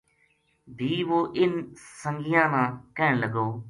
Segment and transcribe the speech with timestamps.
[0.77, 1.59] بھی وہ اِنھ
[2.01, 2.63] سنگیاں نا
[2.95, 3.47] کہن لگو